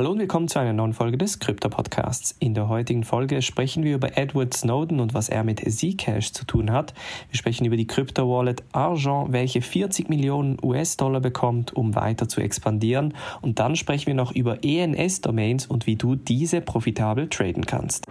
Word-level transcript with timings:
Hallo 0.00 0.12
und 0.12 0.18
willkommen 0.18 0.48
zu 0.48 0.58
einer 0.58 0.72
neuen 0.72 0.94
Folge 0.94 1.18
des 1.18 1.40
Krypto-Podcasts. 1.40 2.34
In 2.38 2.54
der 2.54 2.70
heutigen 2.70 3.04
Folge 3.04 3.42
sprechen 3.42 3.84
wir 3.84 3.94
über 3.94 4.16
Edward 4.16 4.54
Snowden 4.54 4.98
und 4.98 5.12
was 5.12 5.28
er 5.28 5.44
mit 5.44 5.60
Zcash 5.60 6.32
zu 6.32 6.46
tun 6.46 6.72
hat. 6.72 6.94
Wir 7.28 7.36
sprechen 7.36 7.66
über 7.66 7.76
die 7.76 7.86
Krypto-Wallet 7.86 8.62
Argent, 8.72 9.30
welche 9.34 9.60
40 9.60 10.08
Millionen 10.08 10.56
US-Dollar 10.62 11.20
bekommt, 11.20 11.76
um 11.76 11.94
weiter 11.94 12.30
zu 12.30 12.40
expandieren. 12.40 13.12
Und 13.42 13.58
dann 13.58 13.76
sprechen 13.76 14.06
wir 14.06 14.14
noch 14.14 14.32
über 14.32 14.64
ENS-Domains 14.64 15.66
und 15.66 15.86
wie 15.86 15.96
du 15.96 16.14
diese 16.16 16.62
profitabel 16.62 17.28
traden 17.28 17.66
kannst. 17.66 18.06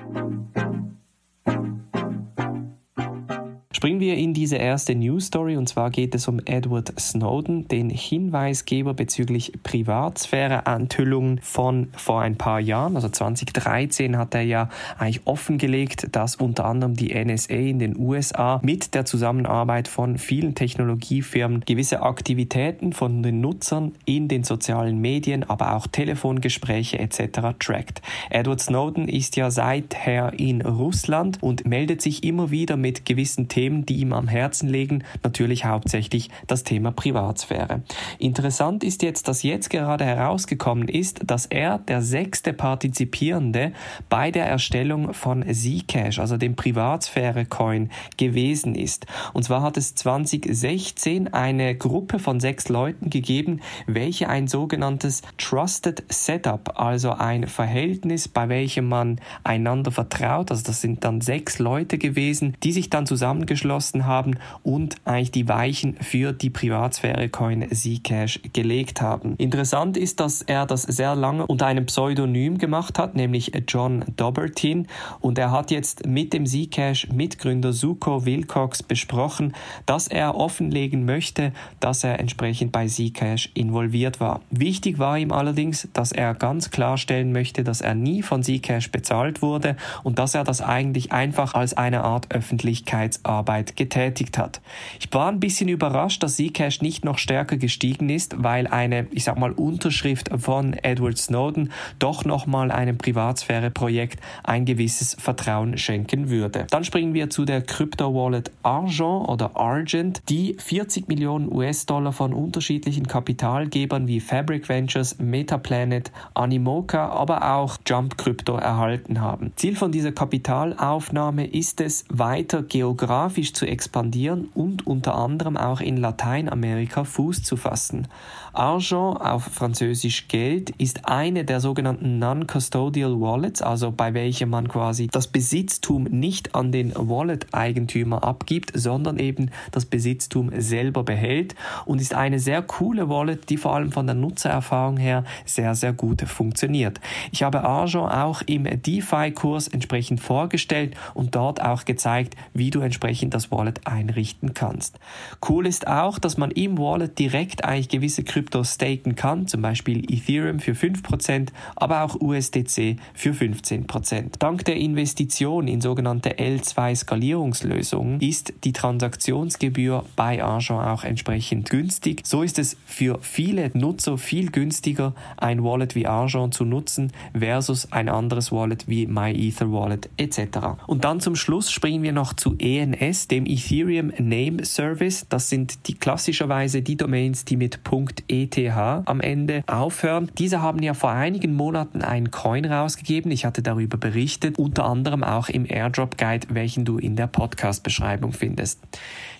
Springen 3.89 4.01
wir 4.01 4.17
in 4.17 4.35
diese 4.35 4.57
erste 4.57 4.93
News 4.93 5.25
Story 5.25 5.57
und 5.57 5.67
zwar 5.67 5.89
geht 5.89 6.13
es 6.13 6.27
um 6.27 6.39
Edward 6.45 6.93
Snowden, 6.99 7.67
den 7.69 7.89
Hinweisgeber 7.89 8.93
bezüglich 8.93 9.51
Privatsphäre-Enthüllungen 9.63 11.39
von 11.41 11.87
vor 11.93 12.21
ein 12.21 12.37
paar 12.37 12.59
Jahren. 12.59 12.95
Also 12.95 13.09
2013 13.09 14.15
hat 14.15 14.35
er 14.35 14.43
ja 14.43 14.69
eigentlich 14.99 15.21
offengelegt, 15.25 16.15
dass 16.15 16.35
unter 16.35 16.65
anderem 16.65 16.93
die 16.93 17.15
NSA 17.15 17.55
in 17.55 17.79
den 17.79 17.97
USA 17.97 18.59
mit 18.61 18.93
der 18.93 19.05
Zusammenarbeit 19.05 19.87
von 19.87 20.19
vielen 20.19 20.53
Technologiefirmen 20.53 21.61
gewisse 21.61 22.03
Aktivitäten 22.03 22.93
von 22.93 23.23
den 23.23 23.41
Nutzern 23.41 23.93
in 24.05 24.27
den 24.27 24.43
sozialen 24.43 25.01
Medien, 25.01 25.49
aber 25.49 25.75
auch 25.75 25.87
Telefongespräche 25.87 26.99
etc. 26.99 27.57
trackt. 27.57 28.03
Edward 28.29 28.61
Snowden 28.61 29.07
ist 29.07 29.35
ja 29.35 29.49
seither 29.49 30.33
in 30.37 30.61
Russland 30.61 31.41
und 31.41 31.65
meldet 31.65 32.03
sich 32.03 32.23
immer 32.23 32.51
wieder 32.51 32.77
mit 32.77 33.03
gewissen 33.03 33.47
Themen 33.47 33.78
Themen, 33.79 33.85
die 33.85 34.01
ihm 34.01 34.13
am 34.13 34.27
Herzen 34.27 34.69
liegen, 34.69 35.03
natürlich 35.23 35.65
hauptsächlich 35.65 36.29
das 36.47 36.63
Thema 36.63 36.91
Privatsphäre. 36.91 37.81
Interessant 38.17 38.83
ist 38.83 39.03
jetzt, 39.03 39.27
dass 39.27 39.43
jetzt 39.43 39.69
gerade 39.69 40.05
herausgekommen 40.05 40.87
ist, 40.87 41.21
dass 41.25 41.45
er 41.45 41.79
der 41.79 42.01
sechste 42.01 42.53
Partizipierende 42.53 43.73
bei 44.09 44.31
der 44.31 44.45
Erstellung 44.45 45.13
von 45.13 45.43
Zcash, 45.43 46.19
also 46.19 46.37
dem 46.37 46.55
Privatsphäre-Coin, 46.55 47.89
gewesen 48.17 48.75
ist. 48.75 49.05
Und 49.33 49.43
zwar 49.43 49.61
hat 49.61 49.77
es 49.77 49.95
2016 49.95 51.33
eine 51.33 51.75
Gruppe 51.75 52.19
von 52.19 52.39
sechs 52.39 52.69
Leuten 52.69 53.09
gegeben, 53.09 53.61
welche 53.87 54.29
ein 54.29 54.47
sogenanntes 54.47 55.21
Trusted 55.37 56.03
Setup, 56.09 56.79
also 56.79 57.11
ein 57.11 57.47
Verhältnis, 57.47 58.27
bei 58.27 58.49
welchem 58.49 58.87
man 58.87 59.19
einander 59.43 59.91
vertraut, 59.91 60.51
also 60.51 60.63
das 60.63 60.81
sind 60.81 61.03
dann 61.03 61.21
sechs 61.21 61.59
Leute 61.59 61.97
gewesen, 61.97 62.55
die 62.63 62.71
sich 62.71 62.89
dann 62.89 63.05
zusammengeschlossen 63.05 63.58
abgeschlossen 63.59 64.05
haben 64.05 64.37
und 64.63 64.95
eigentlich 65.05 65.31
die 65.31 65.47
Weichen 65.47 65.95
für 66.01 66.31
die 66.31 66.49
Privatsphäre-Coin 66.49 67.67
Zcash 67.71 68.39
gelegt 68.53 69.01
haben. 69.01 69.35
Interessant 69.37 69.97
ist, 69.97 70.19
dass 70.19 70.41
er 70.41 70.65
das 70.65 70.83
sehr 70.83 71.15
lange 71.15 71.45
unter 71.45 71.65
einem 71.65 71.85
Pseudonym 71.85 72.57
gemacht 72.57 72.97
hat, 72.97 73.15
nämlich 73.15 73.51
John 73.67 74.05
Dobertin. 74.15 74.87
Und 75.19 75.37
er 75.37 75.51
hat 75.51 75.71
jetzt 75.71 76.05
mit 76.05 76.31
dem 76.33 76.45
Zcash 76.45 77.09
Mitgründer 77.09 77.73
Suko 77.73 78.25
Wilcox 78.25 78.81
besprochen, 78.81 79.53
dass 79.85 80.07
er 80.07 80.35
offenlegen 80.35 81.05
möchte, 81.05 81.51
dass 81.79 82.03
er 82.03 82.19
entsprechend 82.19 82.71
bei 82.71 82.87
Zcash 82.87 83.49
involviert 83.53 84.19
war. 84.19 84.41
Wichtig 84.51 84.99
war 84.99 85.17
ihm 85.17 85.31
allerdings, 85.31 85.89
dass 85.93 86.11
er 86.11 86.33
ganz 86.33 86.71
klarstellen 86.71 87.31
möchte, 87.33 87.63
dass 87.63 87.81
er 87.81 87.95
nie 87.95 88.21
von 88.21 88.41
Zcash 88.43 88.91
bezahlt 88.91 89.41
wurde 89.41 89.75
und 90.03 90.17
dass 90.17 90.33
er 90.33 90.43
das 90.43 90.61
eigentlich 90.61 91.11
einfach 91.11 91.53
als 91.53 91.75
eine 91.75 92.03
Art 92.03 92.33
Öffentlichkeitsarbeit 92.33 93.48
Arbeit 93.49 93.75
getätigt 93.75 94.37
hat. 94.37 94.61
Ich 94.99 95.11
war 95.11 95.27
ein 95.27 95.39
bisschen 95.39 95.69
überrascht, 95.69 96.21
dass 96.21 96.37
Zcash 96.37 96.81
nicht 96.81 97.03
noch 97.03 97.17
stärker 97.17 97.57
gestiegen 97.57 98.07
ist, 98.09 98.35
weil 98.43 98.67
eine, 98.67 99.07
ich 99.09 99.23
sag 99.23 99.39
mal, 99.39 99.51
Unterschrift 99.51 100.29
von 100.37 100.73
Edward 100.73 101.17
Snowden 101.17 101.71
doch 101.97 102.25
nochmal 102.25 102.69
einem 102.69 102.99
Privatsphäre-Projekt 102.99 104.19
ein 104.43 104.65
gewisses 104.65 105.15
Vertrauen 105.19 105.79
schenken 105.79 106.29
würde. 106.29 106.67
Dann 106.69 106.83
springen 106.83 107.15
wir 107.15 107.31
zu 107.31 107.43
der 107.43 107.63
Crypto-Wallet 107.63 108.51
Argent 108.61 109.27
oder 109.27 109.57
Argent, 109.57 110.21
die 110.29 110.55
40 110.59 111.07
Millionen 111.07 111.51
US-Dollar 111.51 112.13
von 112.13 112.33
unterschiedlichen 112.33 113.07
Kapitalgebern 113.07 114.07
wie 114.07 114.19
Fabric 114.19 114.69
Ventures, 114.69 115.17
Metaplanet, 115.17 116.11
Animoca, 116.35 117.09
aber 117.09 117.55
auch 117.55 117.77
Jump 117.87 118.15
Crypto 118.19 118.57
erhalten 118.57 119.21
haben. 119.21 119.53
Ziel 119.55 119.75
von 119.75 119.91
dieser 119.91 120.11
Kapitalaufnahme 120.11 121.47
ist 121.47 121.81
es, 121.81 122.05
weiter 122.09 122.61
geografisch 122.61 123.38
geografisch 123.39 123.53
zu 123.53 123.65
expandieren 123.65 124.49
und 124.53 124.85
unter 124.85 125.15
anderem 125.15 125.55
auch 125.55 125.79
in 125.79 125.97
Lateinamerika 125.97 127.03
Fuß 127.03 127.43
zu 127.43 127.55
fassen. 127.55 128.07
Argent 128.53 129.21
auf 129.21 129.43
Französisch 129.43 130.27
Geld 130.27 130.71
ist 130.71 131.07
eine 131.07 131.45
der 131.45 131.59
sogenannten 131.59 132.19
Non-Custodial 132.19 133.19
Wallets, 133.21 133.61
also 133.61 133.91
bei 133.91 134.13
welcher 134.13 134.47
man 134.47 134.67
quasi 134.67 135.07
das 135.07 135.27
Besitztum 135.27 136.03
nicht 136.03 136.55
an 136.55 136.71
den 136.71 136.93
Wallet-Eigentümer 136.95 138.23
abgibt, 138.23 138.71
sondern 138.73 139.19
eben 139.19 139.51
das 139.71 139.85
Besitztum 139.85 140.51
selber 140.57 141.03
behält 141.03 141.55
und 141.85 142.01
ist 142.01 142.13
eine 142.13 142.39
sehr 142.39 142.61
coole 142.61 143.07
Wallet, 143.07 143.49
die 143.49 143.57
vor 143.57 143.75
allem 143.75 143.91
von 143.91 144.07
der 144.07 144.15
Nutzererfahrung 144.15 144.97
her 144.97 145.23
sehr, 145.45 145.75
sehr 145.75 145.93
gut 145.93 146.21
funktioniert. 146.23 146.99
Ich 147.31 147.43
habe 147.43 147.63
Argent 147.63 148.11
auch 148.11 148.41
im 148.45 148.65
DeFi-Kurs 148.65 149.67
entsprechend 149.69 150.19
vorgestellt 150.19 150.95
und 151.13 151.35
dort 151.35 151.61
auch 151.61 151.85
gezeigt, 151.85 152.35
wie 152.53 152.71
du 152.71 152.81
entsprechend 152.81 153.28
das 153.29 153.51
Wallet 153.51 153.85
einrichten 153.87 154.53
kannst. 154.53 154.99
Cool 155.47 155.65
ist 155.65 155.87
auch, 155.87 156.19
dass 156.19 156.37
man 156.37 156.51
im 156.51 156.77
Wallet 156.77 157.17
direkt 157.19 157.63
eigentlich 157.63 157.89
gewisse 157.89 158.23
Krypto 158.23 158.49
Krypto 158.49 158.63
staken 158.63 159.15
kann, 159.15 159.47
zum 159.47 159.61
Beispiel 159.61 160.11
Ethereum 160.11 160.59
für 160.59 160.71
5%, 160.71 161.49
aber 161.75 162.03
auch 162.03 162.19
USDC 162.19 162.97
für 163.13 163.31
15%. 163.31 164.39
Dank 164.39 164.65
der 164.65 164.77
Investition 164.77 165.67
in 165.67 165.81
sogenannte 165.81 166.37
L2-Skalierungslösungen 166.37 168.21
ist 168.21 168.53
die 168.63 168.71
Transaktionsgebühr 168.71 170.05
bei 170.15 170.43
Argent 170.43 170.79
auch 170.79 171.03
entsprechend 171.03 171.69
günstig. 171.69 172.21
So 172.25 172.41
ist 172.41 172.59
es 172.59 172.77
für 172.85 173.19
viele 173.21 173.71
Nutzer 173.73 174.17
viel 174.17 174.51
günstiger, 174.51 175.13
ein 175.37 175.63
Wallet 175.63 175.95
wie 175.95 176.07
Argent 176.07 176.53
zu 176.53 176.63
nutzen 176.65 177.11
versus 177.37 177.91
ein 177.91 178.09
anderes 178.09 178.51
Wallet 178.51 178.87
wie 178.87 179.05
MyEtherWallet 179.05 180.09
etc. 180.17 180.79
Und 180.87 181.03
dann 181.03 181.19
zum 181.19 181.35
Schluss 181.35 181.71
springen 181.71 182.03
wir 182.03 182.13
noch 182.13 182.33
zu 182.33 182.55
ENS, 182.57 183.18
dem 183.27 183.45
Ethereum 183.45 184.11
Name 184.17 184.65
Service. 184.65 185.25
Das 185.29 185.49
sind 185.49 185.87
die 185.87 185.95
klassischerweise 185.95 186.81
die 186.81 186.97
Domains, 186.97 187.45
die 187.45 187.57
mit 187.57 187.79
ETH 188.27 188.57
am 189.05 189.21
Ende 189.21 189.63
aufhören. 189.67 190.31
Diese 190.37 190.61
haben 190.61 190.81
ja 190.81 190.93
vor 190.93 191.11
einigen 191.11 191.53
Monaten 191.53 192.01
einen 192.01 192.31
Coin 192.31 192.65
rausgegeben. 192.65 193.31
Ich 193.31 193.45
hatte 193.45 193.61
darüber 193.61 193.97
berichtet, 193.97 194.57
unter 194.57 194.85
anderem 194.85 195.23
auch 195.23 195.49
im 195.49 195.65
Airdrop 195.69 196.17
Guide, 196.17 196.47
welchen 196.51 196.85
du 196.85 196.97
in 196.97 197.15
der 197.15 197.27
Podcast-Beschreibung 197.27 198.33
findest. 198.33 198.79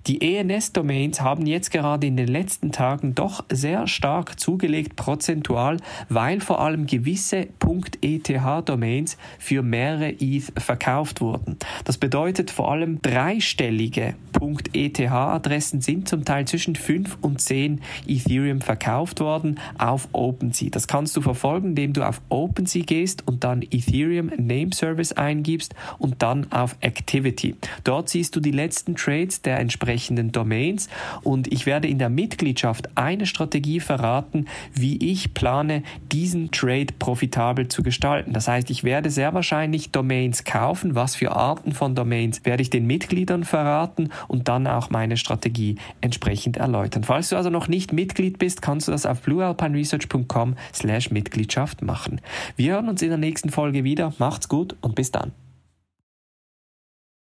Die 0.08 0.22
ENS-Domains 0.22 1.22
haben 1.22 1.46
jetzt 1.46 1.72
gerade 1.72 2.08
in 2.08 2.16
den 2.16 2.28
letzten 2.28 2.72
Tagen 2.72 3.16
doch 3.16 3.44
sehr 3.52 3.88
stark 3.88 4.40
zugelegt, 4.40 4.96
prozentual, 4.96 5.78
weil 6.08 6.40
vor 6.42 6.62
allem 6.62 6.86
gewisse 6.86 7.48
.eth-Domains 8.02 9.18
für 9.38 9.62
mehrere 9.62 10.10
ETH 10.20 10.52
verkauft 10.58 11.22
wurden. 11.22 11.58
Das 11.84 11.98
bedeutet 11.98 12.50
vor 12.50 12.72
allem 12.72 13.02
dreistellige 13.70 14.16
.eth-Adressen 14.74 15.82
sind 15.82 16.08
zum 16.08 16.24
Teil 16.24 16.46
zwischen 16.46 16.76
5 16.76 17.18
und 17.22 17.42
10 17.42 17.82
Ethereum 18.08 18.62
verkauft 18.62 19.20
worden 19.20 19.60
auf 19.78 20.08
OpenSea. 20.14 20.70
Das 20.70 20.88
kannst 20.88 21.16
du 21.18 21.22
verfolgen, 21.22 21.70
indem 21.70 21.94
du 21.94 22.08
auf 22.08 22.22
OpenSea 22.30 22.84
gehst 22.84 23.28
und 23.28 23.44
dann 23.44 23.62
Ethereum 23.64 24.32
Name 24.38 24.70
Service 24.74 25.12
eingibst 25.14 25.76
und 25.98 26.22
dann 26.22 26.52
auf 26.52 26.78
Activity. 26.82 27.56
Dort 27.84 28.10
siehst 28.10 28.36
du 28.36 28.40
die 28.40 28.52
letzten 28.52 28.96
Trades 28.96 29.42
der 29.42 29.60
entsprechenden 29.60 30.32
Domains 30.32 30.90
und 31.24 31.52
ich 31.52 31.66
werde 31.66 31.88
in 31.88 32.00
der 32.00 32.10
Mitgliedschaft 32.10 32.90
eine 32.96 33.26
Strategie 33.26 33.80
verraten, 33.80 34.46
wie 34.74 34.98
ich 35.12 35.34
plane, 35.34 35.84
diesen 36.12 36.52
Trade 36.52 36.94
profitabel 36.98 37.68
zu 37.68 37.84
gestalten. 37.84 38.34
Das 38.34 38.48
heißt, 38.48 38.70
ich 38.70 38.84
werde 38.84 39.10
sehr 39.10 39.34
wahrscheinlich 39.34 39.92
Domains 39.92 40.44
kaufen. 40.44 40.96
Was 40.96 41.16
für 41.16 41.36
Arten 41.36 41.74
von 41.74 41.96
Domains 41.96 42.46
werde 42.46 42.62
ich 42.62 42.70
den 42.70 42.88
Mitgliedern 42.88 43.44
verraten 43.60 44.10
und 44.28 44.48
dann 44.48 44.68
auch 44.68 44.90
meine 44.90 45.18
Strategie 45.18 45.76
entsprechend 46.02 46.58
erläutern. 46.58 47.04
Falls 47.04 47.30
du 47.30 47.36
also 47.36 47.50
noch 47.50 47.68
nicht 47.68 47.94
Mitglied 47.94 48.40
bist, 48.40 48.62
kannst 48.62 48.88
du 48.88 48.92
das 48.92 49.06
auf 49.06 49.22
bluealpineresearch.com 49.22 50.56
slash 50.74 51.12
Mitgliedschaft 51.12 51.82
machen. 51.82 52.22
Wir 52.56 52.74
hören 52.74 52.90
uns 52.90 53.02
in 53.02 53.10
der 53.10 53.18
nächsten 53.18 53.50
Folge 53.50 53.84
wieder. 53.84 54.14
Macht's 54.18 54.48
gut 54.48 54.76
und 54.82 54.96
bis 54.96 55.12
dann. 55.12 55.32